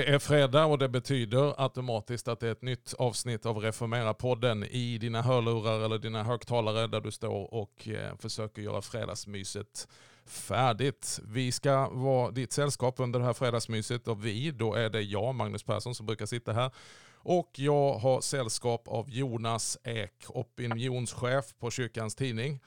[0.00, 4.64] Det är fredag och det betyder automatiskt att det är ett nytt avsnitt av Reformera-podden
[4.64, 9.88] i dina hörlurar eller dina högtalare där du står och eh, försöker göra fredagsmyset
[10.26, 11.20] färdigt.
[11.24, 15.34] Vi ska vara ditt sällskap under det här fredagsmyset och vi, då är det jag,
[15.34, 16.70] Magnus Persson, som brukar sitta här.
[17.14, 22.60] Och jag har sällskap av Jonas Ek, opinionschef på Kyrkans Tidning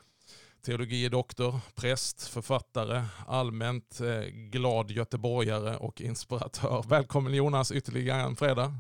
[0.65, 6.85] teologie doktor, präst, författare, allmänt eh, glad göteborgare och inspiratör.
[6.89, 8.73] Välkommen Jonas ytterligare en fredag.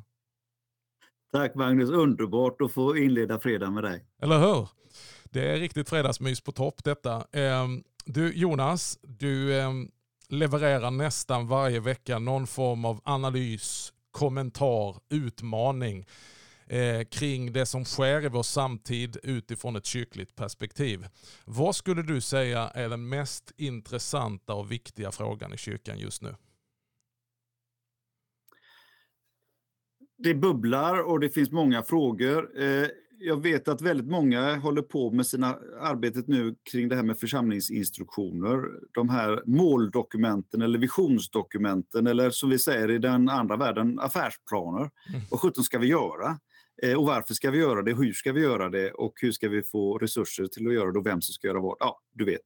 [1.31, 4.05] Tack Magnus, underbart att få inleda fredag med dig.
[4.21, 4.69] Eller hur?
[5.23, 7.15] Det är riktigt fredagsmys på topp detta.
[7.31, 7.67] Eh,
[8.05, 9.71] du Jonas, du eh,
[10.29, 16.05] levererar nästan varje vecka någon form av analys, kommentar, utmaning
[16.67, 21.07] eh, kring det som sker i vår samtid utifrån ett kyrkligt perspektiv.
[21.45, 26.35] Vad skulle du säga är den mest intressanta och viktiga frågan i kyrkan just nu?
[30.17, 32.61] Det bubblar och det finns många frågor.
[32.61, 32.87] Eh,
[33.19, 37.19] jag vet att väldigt många håller på med sina arbetet nu kring det här med
[37.19, 38.63] församlingsinstruktioner.
[38.93, 44.79] De här måldokumenten eller visionsdokumenten eller som vi säger i den andra världen affärsplaner.
[45.09, 45.21] Mm.
[45.31, 46.39] Vad sjutton ska vi göra?
[46.81, 47.93] Eh, och varför ska vi göra det?
[47.93, 48.91] Hur ska vi göra det?
[48.91, 50.99] Och hur ska vi få resurser till att göra det?
[50.99, 51.77] Och vem som ska göra vad?
[51.79, 52.41] Ja, du vet.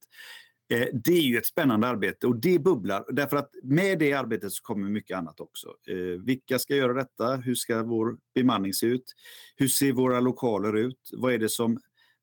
[0.70, 3.06] Eh, det är ju ett spännande arbete och det bubblar.
[3.12, 5.68] Därför att med det arbetet så kommer mycket annat också.
[5.88, 7.36] Eh, vilka ska göra detta?
[7.36, 9.14] Hur ska vår bemanning se ut?
[9.56, 11.10] Hur ser våra lokaler ut?
[11.14, 11.80] Vad är det som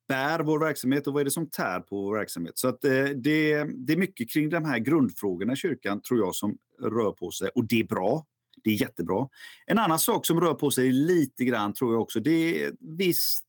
[0.07, 2.57] bär vår verksamhet och vad är det som tär på vår verksamhet?
[2.57, 6.57] Så att det, det är mycket kring de här grundfrågorna i kyrkan tror jag som
[6.81, 8.25] rör på sig och det är bra.
[8.65, 9.27] Det är jättebra.
[9.65, 13.45] En annan sak som rör på sig lite grann tror jag också, det är visst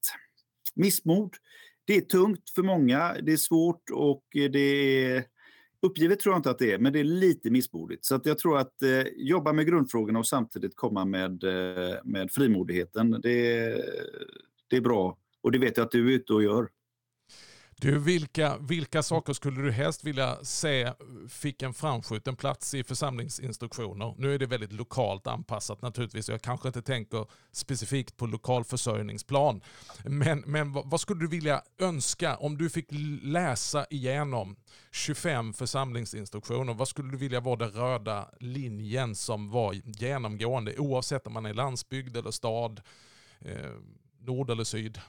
[0.75, 1.34] missmod.
[1.84, 4.59] Det är tungt för många, det är svårt och det
[5.04, 5.25] är
[5.82, 8.04] uppgivet tror jag inte att det är, men det är lite missmodigt.
[8.04, 12.31] Så att jag tror att eh, jobba med grundfrågorna och samtidigt komma med, eh, med
[12.31, 13.69] frimodigheten, det,
[14.69, 15.19] det är bra.
[15.41, 16.69] Och det vet jag att du är ute och gör.
[17.81, 20.92] Du, vilka, vilka saker skulle du helst vilja se
[21.28, 24.14] fick en framskjuten plats i församlingsinstruktioner?
[24.19, 26.28] Nu är det väldigt lokalt anpassat naturligtvis.
[26.28, 29.60] Jag kanske inte tänker specifikt på lokalförsörjningsplan.
[30.04, 32.86] Men, men vad skulle du vilja önska om du fick
[33.22, 34.56] läsa igenom
[34.92, 36.75] 25 församlingsinstruktioner?
[36.75, 41.54] Vad skulle du vilja vara den röda linjen som var genomgående oavsett om man är
[41.54, 42.81] landsbygd eller stad,
[43.41, 43.70] eh,
[44.20, 45.00] nord eller syd?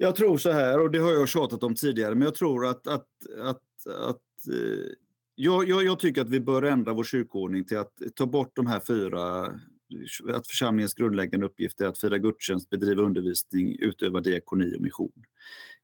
[0.00, 2.86] Jag tror så här, och det har jag tjatat om tidigare, men jag tror att,
[2.86, 3.06] att,
[3.42, 4.92] att, att eh,
[5.34, 8.66] jag, jag, jag, tycker att vi bör ändra vår kyrkoordning till att ta bort de
[8.66, 9.52] här fyra
[10.34, 15.24] att församlingens grundläggande uppgift är att fira gudstjänst, bedriva undervisning, utöva diakoni och mission.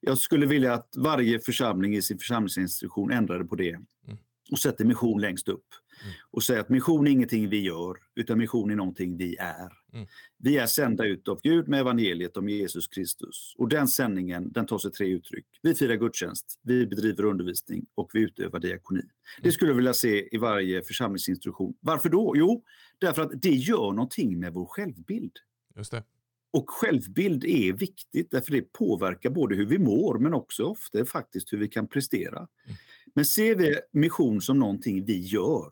[0.00, 4.18] Jag skulle vilja att varje församling i sin församlingsinstitution ändrade på det mm.
[4.50, 5.66] och sätter mission längst upp.
[6.02, 6.14] Mm.
[6.30, 9.83] Och säger att mission är ingenting vi gör, utan mission är någonting vi är.
[9.94, 10.06] Mm.
[10.38, 13.54] Vi är sända ut av Gud med evangeliet om Jesus Kristus.
[13.58, 15.46] Och den sändningen den tar sig tre uttryck.
[15.62, 19.00] Vi firar gudstjänst, vi bedriver undervisning och vi utövar diakoni.
[19.00, 19.12] Mm.
[19.42, 21.74] Det skulle jag vilja se i varje församlingsinstitution.
[21.80, 22.32] Varför då?
[22.36, 22.64] Jo,
[22.98, 25.32] därför att det gör någonting med vår självbild.
[25.76, 26.04] Just det.
[26.50, 31.52] Och självbild är viktigt därför det påverkar både hur vi mår men också ofta faktiskt
[31.52, 32.38] hur vi kan prestera.
[32.38, 32.76] Mm.
[33.14, 35.70] Men ser vi mission som någonting vi gör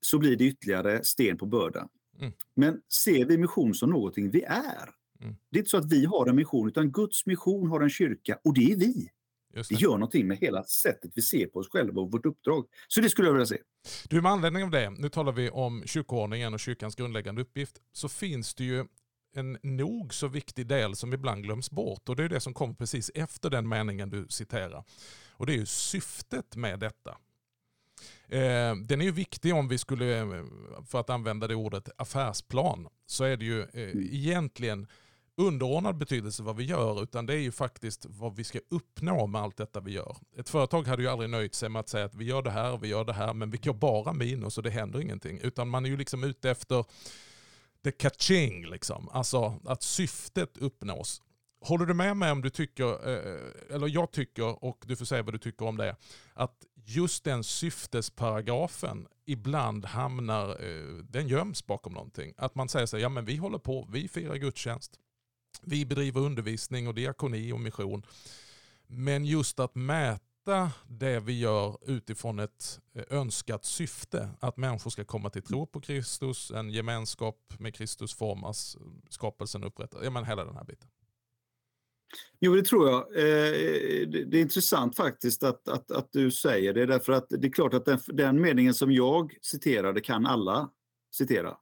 [0.00, 1.88] så blir det ytterligare sten på bördan.
[2.20, 2.32] Mm.
[2.54, 4.90] Men ser vi mission som någonting vi är.
[5.20, 5.36] Mm.
[5.50, 8.38] Det är inte så att vi har en mission utan Guds mission har en kyrka
[8.44, 9.08] och det är vi.
[9.54, 9.68] Det.
[9.68, 9.74] det.
[9.74, 12.66] gör någonting med hela sättet vi ser på oss själva och vårt uppdrag.
[12.88, 13.58] Så det skulle jag vilja se.
[14.08, 18.08] Du, med anledning av det, nu talar vi om kyrkoordningen och kyrkans grundläggande uppgift, så
[18.08, 18.84] finns det ju
[19.34, 22.74] en nog så viktig del som ibland glöms bort och det är det som kommer
[22.74, 24.84] precis efter den meningen du citerar.
[25.32, 27.16] Och det är ju syftet med detta.
[28.32, 30.44] Eh, den är ju viktig om vi skulle,
[30.86, 32.88] för att använda det ordet, affärsplan.
[33.06, 34.08] Så är det ju eh, mm.
[34.12, 34.86] egentligen
[35.36, 39.40] underordnad betydelse vad vi gör, utan det är ju faktiskt vad vi ska uppnå med
[39.40, 40.16] allt detta vi gör.
[40.36, 42.78] Ett företag hade ju aldrig nöjt sig med att säga att vi gör det här,
[42.78, 45.40] vi gör det här, men vi går bara minus och det händer ingenting.
[45.42, 46.84] Utan man är ju liksom ute efter
[47.84, 49.08] the catching, liksom.
[49.12, 51.22] alltså att syftet uppnås.
[51.60, 55.22] Håller du med mig om du tycker, eh, eller jag tycker, och du får säga
[55.22, 55.96] vad du tycker om det,
[56.34, 62.34] att just den syftesparagrafen ibland hamnar, eh, den göms bakom någonting.
[62.36, 64.98] Att man säger så här, ja men vi håller på, vi firar gudstjänst,
[65.62, 68.06] vi bedriver undervisning och diakoni och mission.
[68.86, 75.04] Men just att mäta det vi gör utifrån ett eh, önskat syfte, att människor ska
[75.04, 78.76] komma till tro på Kristus, en gemenskap med Kristus formas,
[79.08, 80.88] skapelsen upprättas, ja men hela den här biten.
[82.40, 83.00] Jo, det tror jag.
[83.00, 87.52] Eh, det är intressant faktiskt att, att, att du säger det, därför att det är
[87.52, 90.70] klart att den, den meningen som jag citerade kan alla
[91.14, 91.56] citera,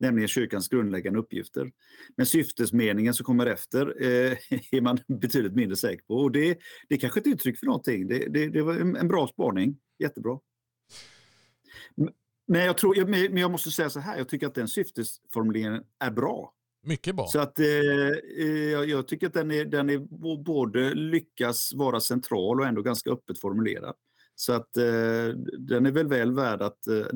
[0.00, 1.72] nämligen kyrkans grundläggande uppgifter.
[2.16, 4.32] Men syftesmeningen som kommer efter eh,
[4.70, 6.14] är man betydligt mindre säker på.
[6.14, 6.58] Och det,
[6.88, 8.08] det är kanske ett uttryck för någonting.
[8.08, 10.38] Det, det, det var en bra spaning, jättebra.
[12.46, 16.10] Men jag, tror, men jag måste säga så här, jag tycker att den syftesformuleringen är
[16.10, 16.54] bra.
[16.84, 17.26] Mycket bra.
[17.26, 17.66] Så att, eh,
[18.72, 19.98] jag, jag, tycker att den är, den är
[20.44, 23.94] både lyckas vara central och ändå ganska öppet formulerad.
[24.36, 24.84] Så att eh,
[25.58, 27.06] den är väl väl värd att, eh,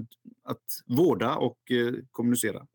[0.45, 2.67] att vårda och eh, kommunicera.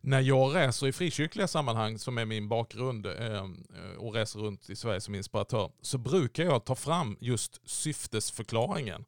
[0.00, 3.46] När jag reser i frikyrkliga sammanhang, som är min bakgrund, eh,
[3.98, 9.04] och reser runt i Sverige som inspiratör, så brukar jag ta fram just syftesförklaringen.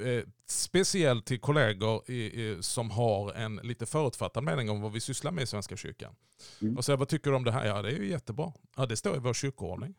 [0.00, 5.00] Eh, speciellt till kollegor i, i, som har en lite förutfattad mening om vad vi
[5.00, 6.14] sysslar med i Svenska kyrkan.
[6.60, 6.76] Mm.
[6.76, 7.66] Och säga, vad tycker du om det här?
[7.66, 8.52] Ja, det är ju jättebra.
[8.76, 9.94] Ja, det står i vår kyrkoordning.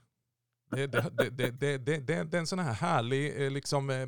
[0.72, 4.08] Det, det, det, det, är en sån här härlig eh, liksom, eh,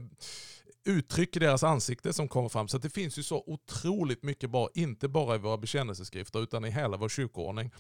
[0.84, 2.68] uttryck i deras ansikte som kommer fram.
[2.68, 6.72] Så det finns ju så otroligt mycket bra, inte bara i våra bekännelseskrifter utan i
[6.72, 7.72] hela vår kyrkoordning.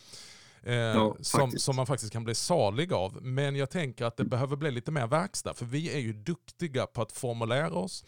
[0.64, 3.22] Eh, ja, som, som man faktiskt kan bli salig av.
[3.22, 6.86] Men jag tänker att det behöver bli lite mer verkstad, för vi är ju duktiga
[6.86, 8.06] på att formulera oss.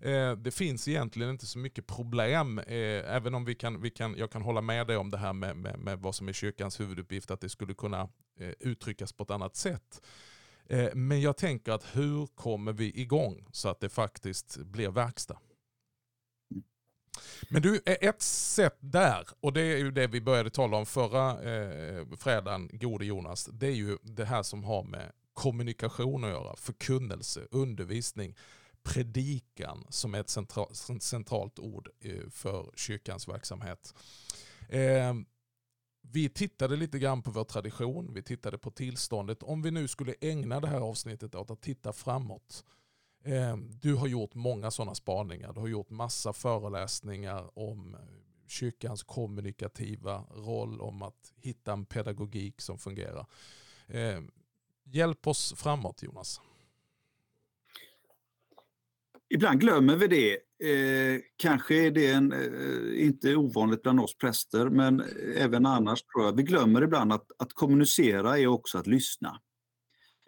[0.00, 4.14] Eh, det finns egentligen inte så mycket problem, eh, även om vi kan, vi kan,
[4.18, 6.80] jag kan hålla med dig om det här med, med, med vad som är kyrkans
[6.80, 8.08] huvuduppgift, att det skulle kunna
[8.40, 10.02] eh, uttryckas på ett annat sätt.
[10.68, 15.38] Eh, men jag tänker att hur kommer vi igång så att det faktiskt blir verkstad?
[17.48, 21.30] Men du, ett sätt där, och det är ju det vi började tala om förra
[21.30, 26.56] eh, fredagen, gode Jonas, det är ju det här som har med kommunikation att göra,
[26.56, 28.36] förkunnelse, undervisning,
[28.82, 33.94] predikan som är ett central, centralt ord eh, för kyrkans verksamhet.
[34.68, 35.14] Eh,
[36.00, 39.42] vi tittade lite grann på vår tradition, vi tittade på tillståndet.
[39.42, 42.64] Om vi nu skulle ägna det här avsnittet åt att titta framåt,
[43.24, 45.52] Eh, du har gjort många sådana spaningar.
[45.52, 47.96] Du har gjort massa föreläsningar om
[48.48, 53.26] kyrkans kommunikativa roll, om att hitta en pedagogik som fungerar.
[53.86, 54.20] Eh,
[54.84, 56.40] hjälp oss framåt Jonas.
[59.30, 60.32] Ibland glömmer vi det.
[60.70, 65.02] Eh, kanske är det en, eh, inte ovanligt bland oss präster, men
[65.36, 66.36] även annars tror jag.
[66.36, 69.40] Vi glömmer ibland att, att kommunicera är också att lyssna.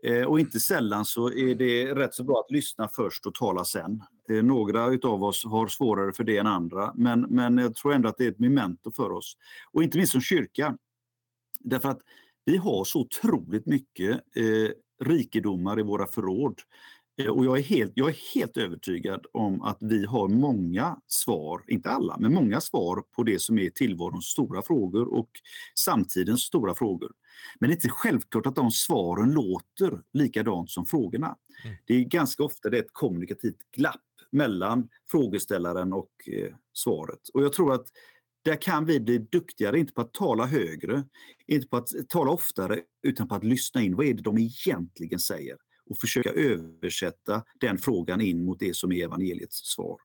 [0.03, 3.65] Eh, och inte sällan så är det rätt så bra att lyssna först och tala
[3.65, 4.03] sen.
[4.31, 8.09] Eh, några av oss har svårare för det än andra, men, men jag tror ändå
[8.09, 9.37] att det är ett memento för oss.
[9.73, 10.77] Och inte minst som kyrka.
[11.61, 12.01] Därför att
[12.45, 14.71] vi har så otroligt mycket eh,
[15.05, 16.61] rikedomar i våra förråd.
[17.21, 21.65] Eh, och jag är, helt, jag är helt övertygad om att vi har många svar,
[21.69, 25.31] inte alla, men många svar på det som är tillvarons stora frågor och
[25.75, 27.13] samtidens stora frågor.
[27.61, 31.37] Men det är inte självklart att de svaren låter likadant som frågorna.
[31.65, 31.77] Mm.
[31.87, 34.01] Det är ganska ofta det ett kommunikativt glapp
[34.33, 37.29] mellan frågeställaren och eh, svaret.
[37.35, 37.87] Och jag tror att
[38.45, 41.05] där kan vi bli duktigare, inte på att tala högre,
[41.47, 43.97] inte på att tala oftare, utan på att lyssna in.
[43.97, 45.57] Vad är det de egentligen säger?
[45.91, 49.99] Och försöka översätta den frågan in mot det som är evangeliets svar.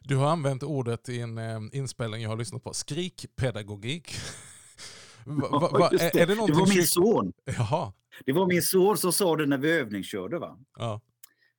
[0.00, 4.14] Du har använt ordet i en eh, inspelning jag har lyssnat på, skrikpedagogik.
[5.28, 6.14] Va, va, va, det.
[6.14, 7.32] Är det, det var min son.
[7.44, 7.92] Jaha.
[8.24, 10.38] Det var min son som sa det när vi övningskörde.
[10.38, 10.58] Va?
[10.78, 11.00] Ja.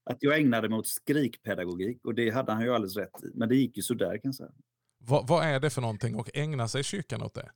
[0.03, 3.31] Att jag ägnade mig åt skrikpedagogik och det hade han ju alldeles rätt i.
[3.33, 4.49] Men det gick ju sådär kan jag säga.
[4.97, 7.51] Vad, vad är det för någonting och ägnar sig kyrkan åt det?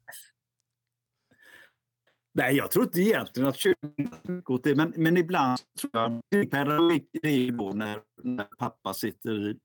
[2.33, 7.09] Nej, jag tror inte egentligen att kyrkan åt det, men, men ibland tror jag pedagogik
[7.23, 9.57] är då när, när pappa sitter i,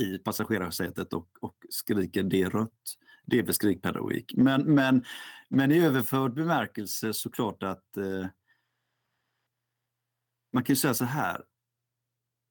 [0.00, 2.96] i passagerarsätet och, och skriker det är rött
[3.30, 4.32] det är väl skrikpedagogik.
[4.36, 5.04] Men, men,
[5.48, 8.26] men i överförd bemärkelse såklart att eh,
[10.52, 11.44] man kan säga så här.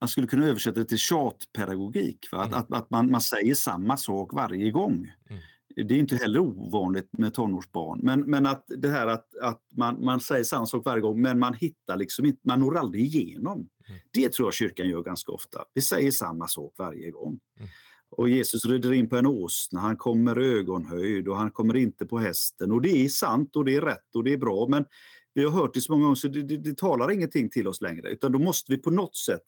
[0.01, 2.27] Man skulle kunna översätta det till tjatpedagogik.
[2.33, 2.45] Mm.
[2.45, 5.12] Att, att, att man, man säger samma sak varje gång.
[5.29, 5.41] Mm.
[5.75, 7.99] Det är inte heller ovanligt med tonårsbarn.
[8.03, 11.39] Men, men att det här att, att man, man säger samma sak varje gång men
[11.39, 13.57] man hittar liksom inte, man når aldrig igenom.
[13.57, 13.99] Mm.
[14.13, 15.65] Det tror jag kyrkan gör ganska ofta.
[15.73, 17.39] Vi säger samma sak varje gång.
[17.57, 17.69] Mm.
[18.11, 22.19] Och Jesus rider in på en åsna, han kommer ögonhöjd och han kommer inte på
[22.19, 22.71] hästen.
[22.71, 24.85] Och det är sant och det är rätt och det är bra, men
[25.33, 27.81] vi har hört det så många gånger så det, det, det talar ingenting till oss
[27.81, 28.09] längre.
[28.09, 29.41] Utan då måste vi på något sätt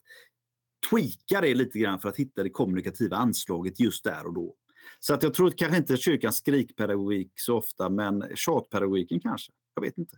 [0.90, 4.56] tweaka det lite grann för att hitta det kommunikativa anslaget just där och då.
[5.04, 9.52] Så att jag tror kanske inte kyrkans skrikpedagogik så ofta, men tjatpedagogiken kanske.
[9.76, 10.18] Jag vet inte.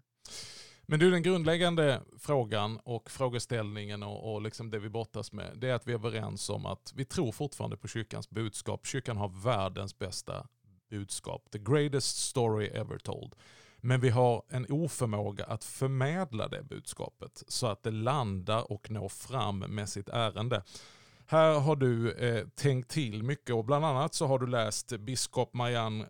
[0.86, 5.70] Men du, den grundläggande frågan och frågeställningen och, och liksom det vi brottas med, det
[5.70, 8.88] är att vi är överens om att vi tror fortfarande på kyrkans budskap.
[8.88, 10.48] Kyrkan har världens bästa
[10.90, 11.52] budskap.
[11.52, 13.36] The greatest story ever told.
[13.78, 19.10] Men vi har en oförmåga att förmedla det budskapet så att det landar och når
[19.10, 20.64] fram med sitt ärende.
[21.26, 25.54] Här har du eh, tänkt till mycket och bland annat så har du läst biskop
[25.54, 26.06] Marianne,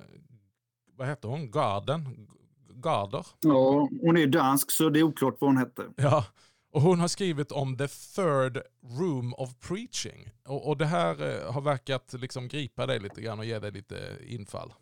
[0.97, 2.27] vad heter hon, Garden?
[2.69, 3.25] Garder?
[3.41, 5.83] Ja, hon är dansk så det är oklart vad hon hette.
[5.95, 6.25] Ja,
[6.71, 8.61] och hon har skrivit om the third
[8.99, 10.29] room of preaching.
[10.45, 13.71] Och, och det här eh, har verkat liksom gripa dig lite grann och ge dig
[13.71, 14.73] lite infall.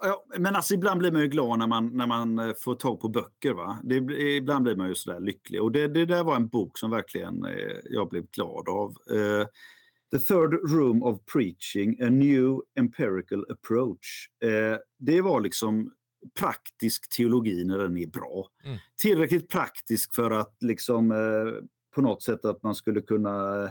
[0.00, 3.00] Ja, men alltså ibland blir man ju glad när man, när man eh, får tag
[3.00, 3.52] på böcker.
[3.52, 3.78] Va?
[3.82, 3.96] Det,
[4.36, 5.62] ibland blir man ju sådär lycklig.
[5.62, 8.90] Och det, det där var en bok som verkligen eh, jag blev glad av.
[8.90, 9.46] Eh,
[10.12, 14.28] The Third Room of Preaching, A New Empirical Approach.
[14.44, 15.92] Eh, det var liksom
[16.38, 18.48] praktisk teologi när den är bra.
[18.64, 18.78] Mm.
[19.02, 23.70] Tillräckligt praktisk för att liksom eh, på något sätt att man skulle kunna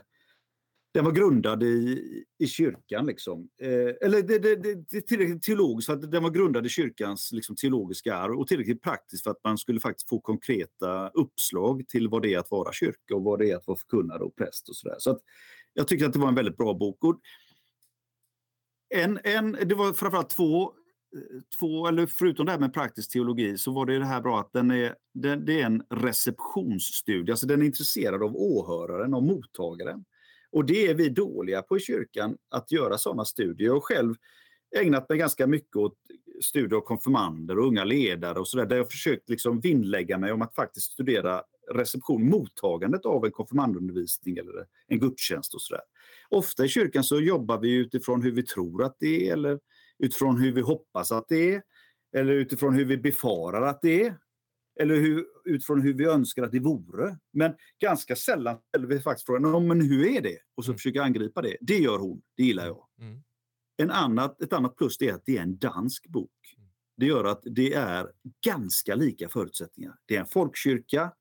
[0.93, 2.03] den var grundad i,
[2.39, 3.05] i kyrkan.
[3.05, 3.49] Liksom.
[3.61, 7.31] Eh, eller det, det, det, det tillräckligt teologiskt för att den var grundad i kyrkans
[7.31, 12.07] liksom, teologiska arv och tillräckligt praktiskt för att man skulle faktiskt få konkreta uppslag till
[12.07, 14.69] vad det är att vara kyrka och vad det är att vara förkunnare och präst.
[14.69, 14.95] och sådär.
[14.99, 15.19] Så att,
[15.73, 17.03] Jag tycker att det var en väldigt bra bok.
[17.03, 17.19] Och
[18.95, 20.73] en, en, det var framförallt två,
[21.59, 24.53] två, eller förutom det här med praktisk teologi, så var det det här bra att
[24.53, 27.31] den är, den, det är en receptionsstudie.
[27.31, 30.05] Alltså den är intresserad av åhöraren, av mottagaren.
[30.51, 33.67] Och det är vi dåliga på i kyrkan, att göra sådana studier.
[33.67, 34.15] Jag har själv
[34.75, 35.97] ägnat mig ganska mycket åt
[36.43, 40.41] studier av konfirmander och unga ledare och sådär, där jag försökt liksom vinnlägga mig om
[40.41, 41.43] att faktiskt studera
[41.73, 45.83] reception, mottagandet av en konfirmandundervisning eller en gudstjänst och sådär.
[46.29, 49.59] Ofta i kyrkan så jobbar vi utifrån hur vi tror att det är eller
[49.99, 51.61] utifrån hur vi hoppas att det är
[52.15, 54.15] eller utifrån hur vi befarar att det är
[54.81, 57.17] eller hur, utifrån hur vi önskar att det vore.
[57.33, 60.37] Men ganska sällan ställer vi faktiskt frågan, men hur är det?
[60.55, 60.77] Och så mm.
[60.77, 61.57] försöker angripa det.
[61.61, 62.85] Det gör hon, det gillar jag.
[62.99, 63.21] Mm.
[63.77, 66.55] En annat, ett annat plus är att det är en dansk bok.
[66.57, 66.69] Mm.
[66.97, 68.07] Det gör att det är
[68.45, 69.95] ganska lika förutsättningar.
[70.05, 71.11] Det är en folkkyrka,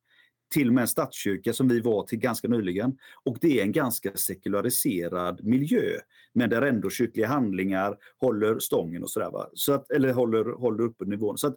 [0.51, 2.99] till och med en statskyrka som vi var till ganska nyligen.
[3.25, 6.01] Och det är en ganska sekulariserad miljö,
[6.33, 9.31] men där ändå kyrkliga handlingar håller stången och sådär.
[9.55, 11.39] Så att, eller håller, håller uppe nivån.
[11.39, 11.57] Så att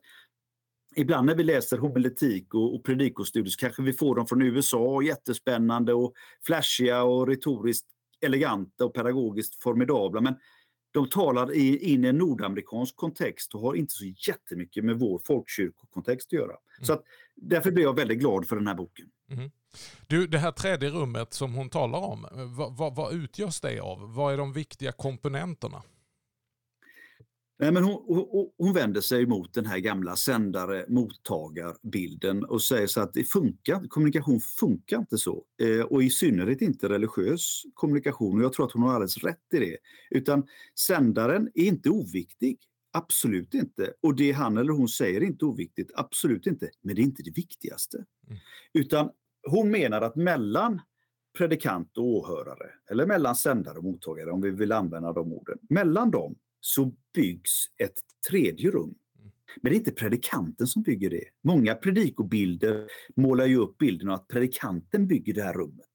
[0.96, 5.02] ibland när vi läser homiletik och, och predikostudier så kanske vi får dem från USA,
[5.02, 6.14] jättespännande och
[6.46, 7.88] flashiga och retoriskt
[8.22, 10.22] eleganta och pedagogiskt formidabla.
[10.22, 10.36] Men
[10.94, 16.28] de talar in i en nordamerikansk kontext och har inte så jättemycket med vår folkkyrkokontext
[16.28, 16.56] att göra.
[16.78, 16.86] Mm.
[16.86, 17.04] Så att,
[17.36, 19.06] därför blir jag väldigt glad för den här boken.
[19.32, 19.52] Mm.
[20.08, 24.16] Du, det här tredje rummet som hon talar om, vad, vad, vad utgörs det av?
[24.16, 25.84] Vad är de viktiga komponenterna?
[27.60, 33.02] Nej, men hon, hon, hon, vänder sig mot den här gamla sändare-mottagarbilden och säger så
[33.02, 35.46] att det funkar, kommunikation funkar inte så.
[35.62, 38.38] Eh, och i synnerhet inte religiös kommunikation.
[38.38, 39.78] Och jag tror att hon har alldeles rätt i det.
[40.10, 40.48] Utan
[40.80, 42.60] sändaren är inte oviktig.
[42.92, 43.94] Absolut inte.
[44.02, 45.92] Och det han eller hon säger är inte oviktigt.
[45.96, 46.70] Absolut inte.
[46.82, 48.06] Men det är inte det viktigaste.
[48.28, 48.40] Mm.
[48.74, 49.10] Utan
[49.48, 50.82] hon menar att mellan
[51.38, 56.12] predikant och åhörare, eller mellan sändare och mottagare om vi vill använda de orden, mellan
[56.12, 58.96] dem så byggs ett tredje rum.
[59.62, 61.24] Men det är inte predikanten som bygger det.
[61.42, 65.86] Många predikobilder målar ju upp bilden av att predikanten bygger det här rummet.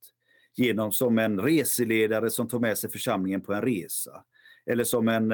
[0.57, 4.25] Genom som en reseledare som tar med sig församlingen på en resa.
[4.67, 5.33] Eller som en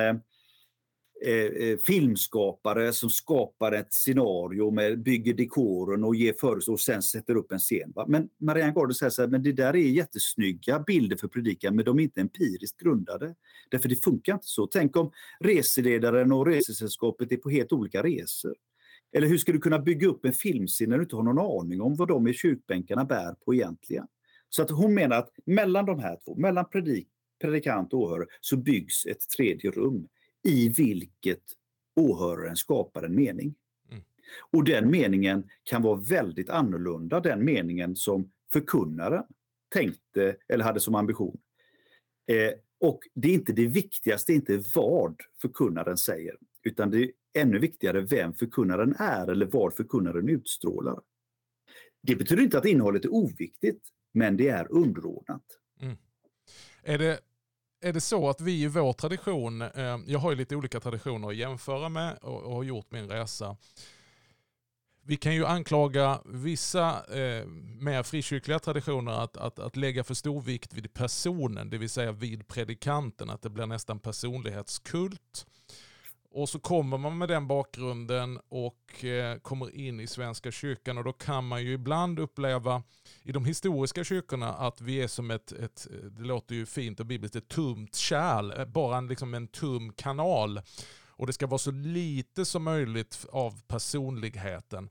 [1.27, 7.03] Eh, eh, filmskapare som skapar ett scenario, med, bygger dekoren och ger föreställning och sen
[7.03, 7.93] sätter upp en scen.
[7.95, 8.05] Va?
[8.09, 11.85] Men Marianne Gardner säger så här, men det där är jättesnygga bilder för predikan, men
[11.85, 13.35] de är inte empiriskt grundade.
[13.71, 14.67] Därför det funkar inte så.
[14.67, 18.55] Tänk om reseledaren och resesällskapet är på helt olika resor.
[19.13, 21.81] Eller hur ska du kunna bygga upp en filmscen när du inte har någon aning
[21.81, 24.07] om vad de i kyrkbänkarna bär på egentligen?
[24.49, 27.09] Så att hon menar att mellan de här två, mellan predik,
[27.41, 30.09] predikant och åhörare, så byggs ett tredje rum
[30.45, 31.43] i vilket
[31.97, 33.55] åhöraren skapar en mening.
[33.91, 34.05] Mm.
[34.51, 39.25] Och den meningen kan vara väldigt annorlunda den meningen som förkunnaren
[39.69, 41.39] tänkte eller hade som ambition.
[42.27, 47.59] Eh, och det är inte det viktigaste, inte vad förkunnaren säger, utan det är ännu
[47.59, 51.01] viktigare vem förkunnaren är eller vad förkunnaren utstrålar.
[52.03, 55.45] Det betyder inte att innehållet är oviktigt, men det är underordnat.
[55.81, 55.97] Mm.
[56.83, 57.21] Är det
[57.85, 61.29] är det så att vi i vår tradition, eh, jag har ju lite olika traditioner
[61.29, 63.57] att jämföra med och, har gjort min resa.
[65.03, 67.47] Vi kan ju anklaga vissa eh,
[67.81, 72.13] mer frikyrkliga traditioner att, att, att lägga för stor vikt vid personen, det vill säga
[72.13, 75.47] vid predikanten, att det blir nästan personlighetskult.
[76.35, 81.05] Och så kommer man med den bakgrunden och eh, kommer in i Svenska kyrkan och
[81.05, 82.83] då kan man ju ibland uppleva
[83.23, 87.07] i de historiska kyrkorna att vi är som ett, ett det låter ju fint och
[87.07, 90.61] bibliskt, ett tumt kärl, bara en, liksom en tum kanal.
[91.09, 94.89] och det ska vara så lite som möjligt av personligheten.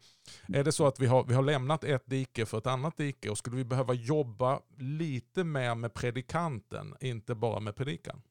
[0.47, 3.29] Är det så att vi har, vi har lämnat ett dike för ett annat dike
[3.29, 8.21] och skulle vi behöva jobba lite mer med predikanten, inte bara med predikan?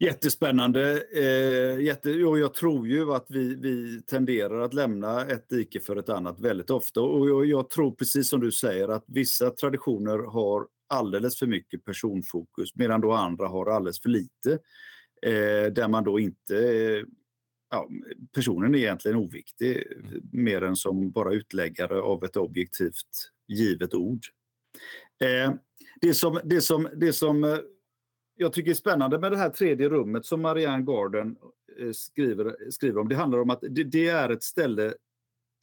[0.00, 1.02] Jättespännande.
[1.12, 5.96] Eh, jätte, och jag tror ju att vi, vi tenderar att lämna ett dike för
[5.96, 7.00] ett annat väldigt ofta.
[7.00, 11.84] Och jag, jag, tror precis som du säger att vissa traditioner har alldeles för mycket
[11.84, 14.52] personfokus medan då andra har alldeles för lite.
[15.22, 16.56] Eh, där man då inte...
[16.56, 17.04] Eh,
[17.70, 17.88] ja,
[18.34, 19.84] personen är egentligen oviktig
[20.32, 24.20] mer än som bara utläggare av ett objektivt givet ord.
[25.24, 25.52] Eh,
[26.00, 27.58] det som, det som, det som eh,
[28.38, 31.36] jag tycker det är spännande med det här tredje rummet som Marianne Garden
[31.78, 34.94] eh, skriver, skriver om, det handlar om att det, det, är ett ställe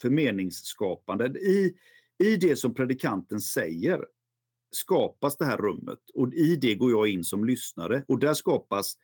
[0.02, 1.26] för meningsskapande.
[1.26, 1.76] I,
[2.24, 4.06] I det som predikanten säger
[4.72, 8.98] skapas det här rummet och i det går jag in som lyssnare och där skapas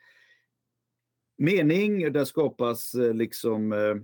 [1.38, 3.96] mening, där skapas eh, liksom eh,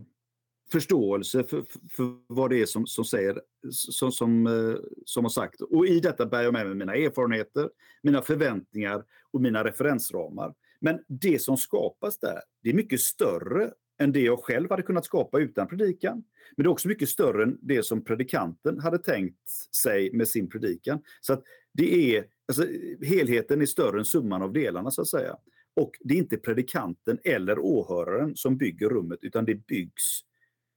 [0.71, 5.61] förståelse för, för, vad det är som, som, säger, som, som, eh, som har sagt.
[5.61, 7.69] Och i detta bär jag med mig mina erfarenheter,
[8.03, 10.53] mina förväntningar och mina referensramar.
[10.79, 15.05] Men det som skapas där, det är mycket större än det jag själv hade kunnat
[15.05, 16.23] skapa utan predikan.
[16.55, 20.49] Men det är också mycket större än det som predikanten hade tänkt sig med sin
[20.49, 20.99] predikan.
[21.21, 21.43] Så att
[21.73, 22.65] det är, alltså,
[23.01, 25.35] helheten är större än summan av delarna så att säga.
[25.75, 30.21] Och det är inte predikanten eller åhöraren som bygger rummet utan det byggs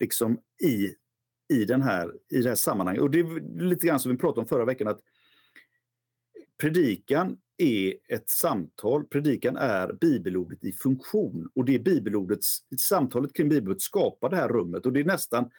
[0.01, 0.95] liksom i,
[1.55, 3.03] i, den här, i det här sammanhanget.
[3.03, 5.01] Och det är lite grann som vi pratade om förra veckan att
[6.61, 9.05] predikan är ett samtal.
[9.05, 14.49] Predikan är bibelordet i funktion och det är bibelordets, samtalet kring bibelordet skapar det här
[14.49, 15.51] rummet och det är nästan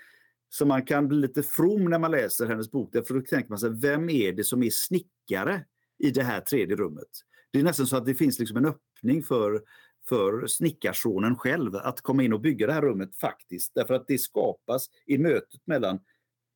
[0.50, 2.90] så man kan bli lite from när man läser hennes bok.
[2.94, 5.66] Därför då tänker man sig, vem är det som är snickare
[6.00, 7.08] i det här tredje rummet?
[7.52, 9.62] Det är nästan så att det finns liksom en öppning för
[10.10, 13.72] för snickarsonen själv att komma in och bygga det här rummet faktiskt.
[13.76, 16.00] Därför att det skapas i mötet mellan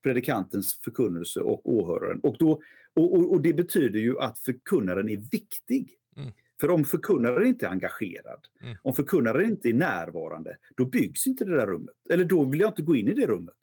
[0.04, 2.20] predikantens förkunnelse och åhöraren.
[2.20, 2.52] Och, då,
[2.94, 5.90] och, och, och det betyder ju att förkunnaren är viktig.
[6.18, 6.32] Mm.
[6.60, 8.78] För om förkunnaren inte är engagerad, mm.
[8.82, 11.96] om förkunnaren inte är närvarande, då byggs inte det där rummet.
[12.10, 13.56] Eller då vill jag inte gå in i det rummet.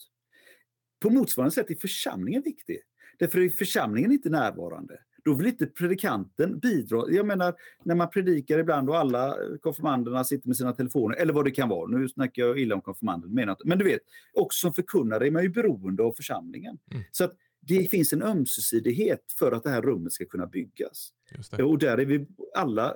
[1.01, 2.79] På motsvarande sätt är församlingen viktig.
[3.19, 4.99] Därför är församlingen inte närvarande.
[5.25, 7.05] Då vill inte predikanten bidra.
[7.11, 7.55] Jag menar,
[7.85, 11.69] när man predikar ibland och alla konfirmanderna sitter med sina telefoner, eller vad det kan
[11.69, 11.99] vara.
[11.99, 14.01] Nu snackar jag illa om konfirmander, men du vet,
[14.33, 16.79] också som förkunnare är man ju beroende av församlingen.
[16.91, 17.05] Mm.
[17.13, 21.13] Så att det finns en ömsesidighet för att det här rummet ska kunna byggas.
[21.59, 22.95] Och där är vi alla,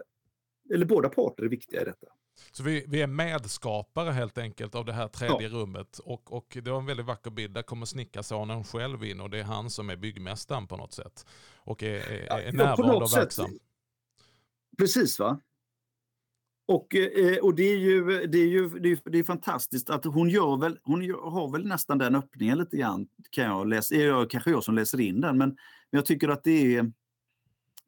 [0.74, 2.06] eller båda parter är viktiga i detta.
[2.50, 5.54] Så vi, vi är medskapare helt enkelt av det här tredje ja.
[5.54, 5.98] rummet.
[5.98, 7.54] Och, och det var en väldigt vacker bild.
[7.54, 11.26] Där kommer snickarsonen själv in och det är han som är byggmästaren på något sätt.
[11.56, 13.50] Och är, är, är ja, närvarande och verksam.
[13.50, 13.60] Sätt.
[14.78, 15.40] Precis va.
[16.68, 20.04] Och, eh, och det är ju, det är ju det är, det är fantastiskt att
[20.04, 23.94] hon gör väl, hon gör, har väl nästan den öppningen lite grann, kan jag läsa.
[23.94, 25.48] Är kanske jag som läser in den, men,
[25.90, 26.92] men jag tycker att det är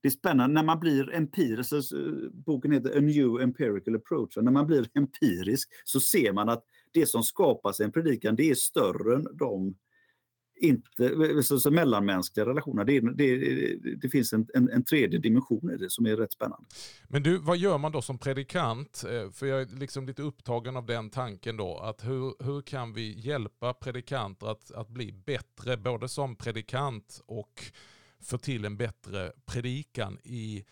[0.03, 1.95] det är spännande när man blir empirisk.
[2.33, 4.37] Boken heter A New Empirical Approach.
[4.37, 8.51] När man blir empirisk så ser man att det som skapas i en predikan det
[8.51, 9.75] är större än de
[10.61, 12.85] inte, så, så mellanmänskliga relationer.
[12.85, 16.67] Det, det, det finns en, en, en, tredje dimension i det som är rätt spännande.
[17.09, 19.05] Men du, vad gör man då som predikant?
[19.05, 22.93] Eh, för jag är liksom lite upptagen av den tanken då, att hur, hur kan
[22.93, 27.63] vi hjälpa predikanter att, att bli bättre, både som predikant och
[28.21, 30.65] få till en bättre predikan i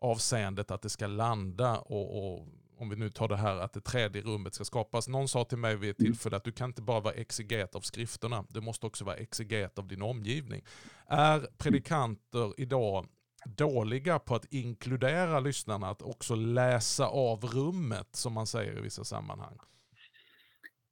[0.00, 3.80] avseendet att det ska landa och, och, om vi nu tar det här att det
[3.80, 5.08] tredje rummet ska skapas.
[5.08, 6.12] Någon sa till mig vid ett mm.
[6.12, 9.78] tillfälle att du kan inte bara vara exeget av skrifterna, du måste också vara exeget
[9.78, 10.64] av din omgivning.
[11.06, 13.06] Är predikanter idag
[13.46, 19.04] dåliga på att inkludera lyssnarna, att också läsa av rummet som man säger i vissa
[19.04, 19.58] sammanhang?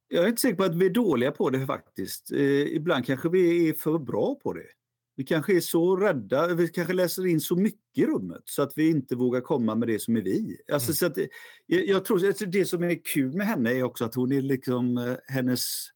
[0.07, 2.31] Jag är inte säker på att vi är dåliga på det faktiskt.
[2.31, 2.39] Eh,
[2.75, 4.67] ibland kanske vi är för bra på det.
[5.15, 8.73] Vi kanske är så rädda, vi kanske läser in så mycket i rummet så att
[8.75, 10.57] vi inte vågar komma med det som är vi.
[10.73, 10.95] Alltså, mm.
[10.95, 11.27] så att,
[11.65, 14.41] jag, jag tror att det som är kul med henne är också att hon är
[14.41, 15.89] liksom, eh, hennes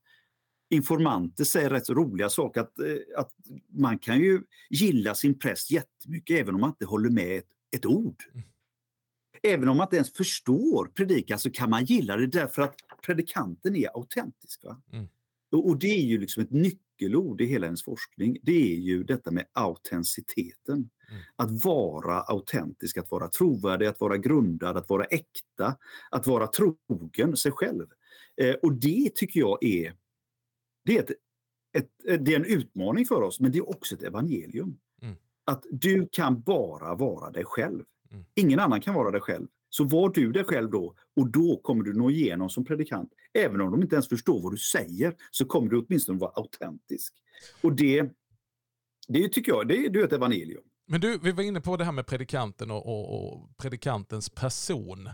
[0.69, 2.62] informanter säger rätt roliga saker.
[2.62, 3.32] Att, eh, att
[3.69, 7.86] man kan ju gilla sin präst jättemycket även om man inte håller med ett, ett
[7.86, 8.23] ord.
[8.34, 8.45] Mm.
[9.43, 13.75] Även om man inte ens förstår predikan så kan man gilla det därför att predikanten
[13.75, 14.63] är autentisk.
[14.63, 14.82] Va?
[14.93, 15.08] Mm.
[15.52, 19.04] Och, det är ju liksom ett nyckel nyckelord i hela hennes forskning, det är ju
[19.04, 20.90] detta med autenticiteten.
[21.10, 21.22] Mm.
[21.36, 25.78] Att vara autentisk, att vara trovärdig, att vara grundad, att vara äkta,
[26.12, 27.88] att vara trogen sig själv.
[28.42, 29.94] Eh, och det tycker jag är,
[30.86, 31.12] det är, ett,
[31.78, 34.80] ett, det är en utmaning för oss, men det är också ett evangelium.
[35.02, 35.16] Mm.
[35.46, 37.84] Att du kan bara vara dig själv.
[38.12, 38.26] Mm.
[38.36, 39.48] Ingen annan kan vara dig själv.
[39.69, 43.10] Så var du dig själv då och då kommer du nå igenom som predikant.
[43.34, 47.13] Även om de inte ens förstår vad du säger så kommer du åtminstone vara autentisk.
[47.62, 48.12] Och det,
[49.08, 50.63] det tycker jag, det, det är ett evangelium.
[50.88, 55.10] Men du, vi var inne på det här med predikanten och, och, och predikantens person.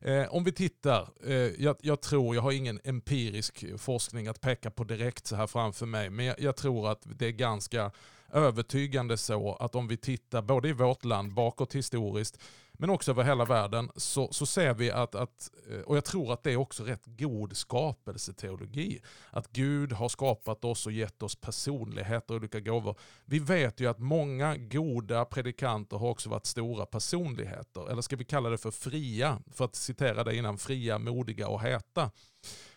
[0.00, 4.70] Eh, om vi tittar, eh, jag, jag, tror, jag har ingen empirisk forskning att peka
[4.70, 7.90] på direkt så här framför mig, men jag, jag tror att det är ganska
[8.32, 12.38] övertygande så att om vi tittar både i vårt land bakåt historiskt
[12.80, 16.32] men också över hela världen så, så ser vi att, att, eh, och jag tror
[16.32, 21.36] att det är också rätt god skapelseteologi, att Gud har skapat oss och gett oss
[21.36, 22.98] personligheter och olika gåvor.
[23.24, 28.24] Vi vet ju att många goda predikanter har också varit stora personligheter, eller ska vi
[28.24, 32.10] kalla det för fria, för att citera det innan, fria, modiga och heta.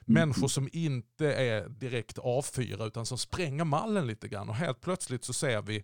[0.08, 0.20] Mm.
[0.20, 4.50] Människor som inte är direkt avfyra utan som spränger mallen lite grann.
[4.50, 5.84] Och helt plötsligt så ser vi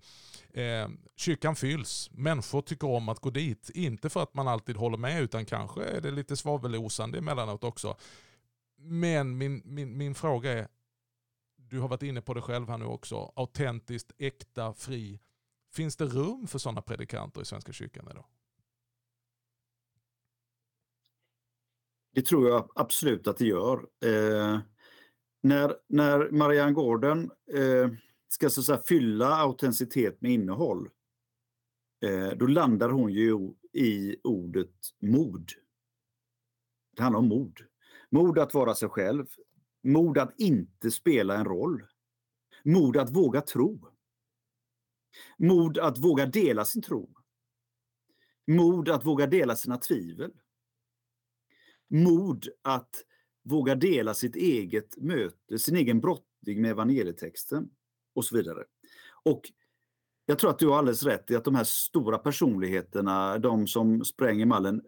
[0.53, 2.09] eh, kyrkan fylls.
[2.11, 3.69] Människor tycker om att gå dit.
[3.73, 7.97] Inte för att man alltid håller med utan kanske är det lite svavelosande emellanåt också.
[8.77, 10.67] Men min, min, min fråga är,
[11.55, 15.19] du har varit inne på det själv här nu också, autentiskt, äkta, fri.
[15.73, 18.25] Finns det rum för sådana predikanter i Svenska kyrkan idag?
[22.11, 23.77] Det tror jag absolut att det gör.
[24.05, 24.59] Eh,
[25.41, 27.89] när, när Marianne Gordon eh,
[28.27, 30.89] ska så säga, fylla autenticitet med innehåll,
[32.05, 35.51] eh, då landar hon ju i ordet mod.
[36.95, 37.59] Det handlar om mod.
[38.09, 39.25] Mod att vara sig själv.
[39.83, 41.85] Mod att inte spela en roll.
[42.63, 43.87] Mod att våga tro.
[45.37, 47.13] Mod att våga dela sin tro.
[48.47, 50.31] Mod att våga dela sina tvivel
[51.89, 52.89] mod att
[53.43, 57.69] våga dela sitt eget möte, sin egen brottning med evangelietexten
[58.15, 58.63] och så vidare.
[59.23, 59.51] Och
[60.25, 64.05] jag tror att du har alldeles rätt i att de här stora personligheterna, de som
[64.05, 64.81] spränger mallen,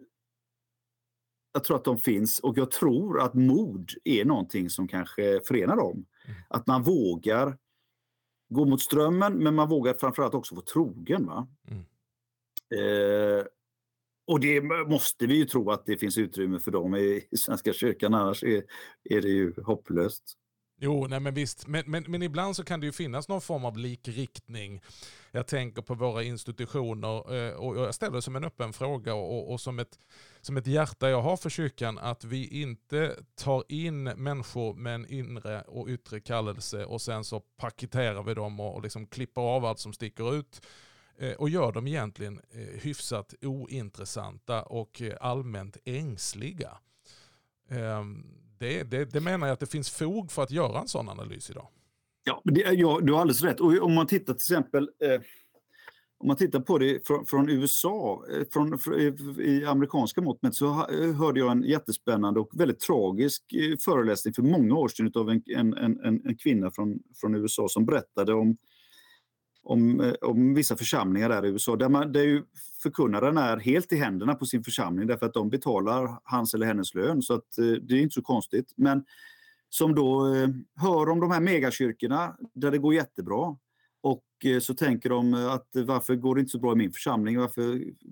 [1.52, 5.76] jag tror att de finns och jag tror att mod är någonting som kanske förenar
[5.76, 6.06] dem.
[6.24, 6.40] Mm.
[6.48, 7.58] Att man vågar
[8.48, 11.26] gå mot strömmen men man vågar framförallt också vara trogen.
[11.26, 11.48] Va?
[11.68, 11.82] Mm.
[12.74, 13.44] Eh,
[14.26, 18.14] och det måste vi ju tro att det finns utrymme för dem i, Svenska kyrkan,
[18.14, 18.62] annars är,
[19.04, 20.36] är det ju hopplöst.
[20.84, 21.66] Jo, nej men visst.
[21.66, 24.82] Men, men, men, ibland så kan det ju finnas någon form av likriktning.
[25.32, 29.52] Jag tänker på våra institutioner eh, och jag ställer det som en öppen fråga och,
[29.52, 29.98] och, som, ett,
[30.40, 35.06] som ett hjärta jag har för kyrkan att vi inte tar in människor med en
[35.06, 39.64] inre och yttre kallelse och sen så paketerar vi dem och, och liksom klipper av
[39.64, 40.60] allt som sticker ut
[41.22, 46.78] Eh, och gör dem egentligen eh, hyfsat ointressanta och eh, allmänt ängsliga.
[47.68, 48.24] Ehm,
[48.58, 51.50] det, det, det menar jag att det finns fog för att göra en sån analys
[51.50, 51.66] idag.
[52.24, 53.60] Ja, det, ja du har alldeles rätt.
[53.60, 55.20] Och om man tittar till exempel eh,
[56.18, 58.94] om man tittar på det från, från USA, från, från,
[59.40, 60.72] i amerikanska mått mätt, så
[61.18, 63.42] hörde jag en jättespännande och väldigt tragisk
[63.84, 67.86] föreläsning för många år sedan av en, en, en, en kvinna från, från USA som
[67.86, 68.56] berättade om
[69.64, 72.42] om, eh, om vissa församlingar där i USA där, man, där ju
[72.82, 76.94] förkunnaren är helt i händerna på sin församling därför att de betalar hans eller hennes
[76.94, 77.22] lön.
[77.22, 78.72] Så att, eh, det är inte så konstigt.
[78.76, 79.04] Men
[79.68, 83.56] som då eh, hör om de här megakyrkorna där det går jättebra.
[84.00, 87.38] Och eh, så tänker de att varför går det inte så bra i min församling?
[87.38, 87.62] Varför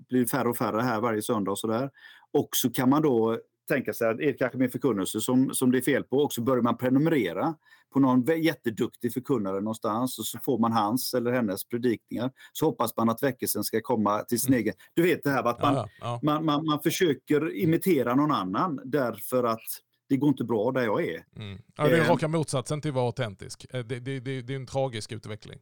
[0.09, 1.89] blir det färre och färre här varje söndag och sådär?
[2.31, 5.71] Och så kan man då tänka sig att det är kanske min förkunnelse som, som
[5.71, 7.55] det är fel på och så börjar man prenumerera
[7.93, 12.31] på någon jätteduktig förkunnare någonstans och så får man hans eller hennes predikningar.
[12.53, 14.59] Så hoppas man att väckelsen ska komma till sin mm.
[14.59, 14.73] egen...
[14.93, 16.19] Du vet det här att man, ja, ja.
[16.23, 19.61] Man, man, man försöker imitera någon annan därför att
[20.09, 21.25] det går inte bra där jag är.
[21.35, 21.61] Mm.
[21.75, 22.09] Ja, det är eh.
[22.09, 23.65] raka motsatsen till att vara autentisk.
[23.73, 25.59] Eh, det, det, det, det är en tragisk utveckling.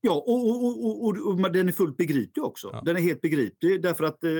[0.00, 2.82] Ja, och, och, och, och, den är fullt begriplig också.
[2.84, 4.30] Den är helt begriplig därför att eh,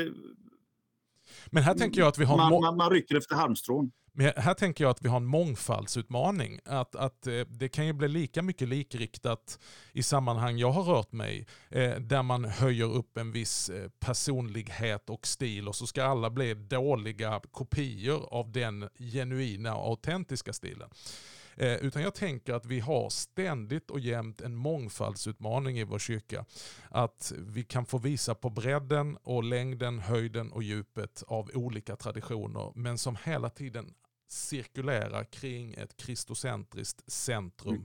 [1.46, 2.36] men här tänker jag att vi har...
[2.36, 3.90] Man, man, man rycker efter halmstrån.
[4.14, 6.60] Men här tänker jag att vi har en mångfaldsutmaning.
[6.64, 9.58] Att, att eh, det kan ju bli lika mycket likriktat
[9.92, 15.10] i sammanhang jag har rört mig, eh, där man höjer upp en viss eh, personlighet
[15.10, 20.90] och stil och så ska alla bli dåliga kopior av den genuina och autentiska stilen.
[21.56, 26.44] Eh, utan jag tänker att vi har ständigt och jämt en mångfaldsutmaning i vår kyrka.
[26.88, 32.72] Att vi kan få visa på bredden och längden, höjden och djupet av olika traditioner.
[32.74, 33.94] Men som hela tiden
[34.28, 37.84] cirkulerar kring ett kristocentriskt centrum.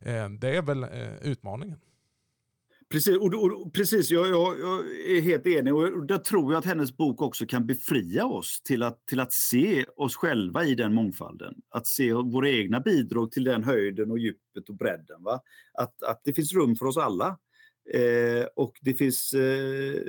[0.00, 0.34] Mm.
[0.34, 1.80] Eh, det är väl eh, utmaningen.
[2.94, 4.80] Precis, och, och, precis jag, jag, jag,
[5.16, 5.74] är helt enig.
[5.74, 9.32] Och där tror jag att hennes bok också kan befria oss till att, till att
[9.32, 11.54] se oss själva i den mångfalden.
[11.70, 15.22] Att se våra egna bidrag till den höjden och djupet och bredden.
[15.22, 15.40] Va?
[15.78, 17.38] Att, att det finns rum för oss alla.
[17.94, 20.00] Eh, och det finns, eh,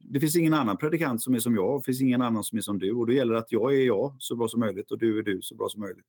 [0.00, 2.62] det finns ingen annan predikant som är som jag, det finns ingen annan som är
[2.62, 2.92] som du.
[2.92, 5.22] Och då gäller det att jag är jag så bra som möjligt och du är
[5.22, 6.06] du så bra som möjligt.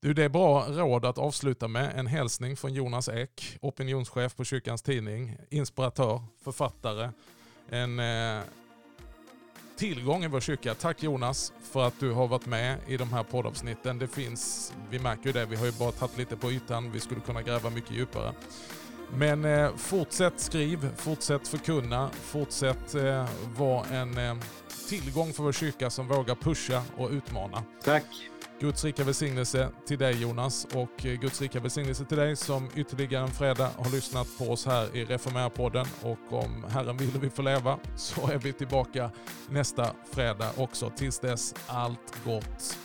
[0.00, 1.92] Du, det är bra råd att avsluta med.
[1.96, 7.10] En hälsning från Jonas Ek, opinionschef på Kyrkans Tidning, inspiratör, författare,
[7.68, 8.42] en eh,
[9.76, 10.74] tillgång i vår kyrka.
[10.74, 13.98] Tack Jonas för att du har varit med i de här poddavsnitten.
[13.98, 17.00] Det finns, vi märker ju det, vi har ju bara tagit lite på ytan, vi
[17.00, 18.32] skulle kunna gräva mycket djupare.
[19.14, 24.36] Men eh, fortsätt skriv, fortsätt förkunna, fortsätt eh, vara en eh,
[24.88, 27.62] tillgång för vår kyrka som vågar pusha och utmana.
[27.84, 28.04] Tack!
[28.60, 33.24] Guds rika välsignelse till dig Jonas och eh, Guds rika välsignelse till dig som ytterligare
[33.24, 37.30] en fredag har lyssnat på oss här i Reformera-podden och om Herren vill och vi
[37.30, 39.10] får leva så är vi tillbaka
[39.50, 40.90] nästa fredag också.
[40.96, 42.78] Tills dess, allt gott.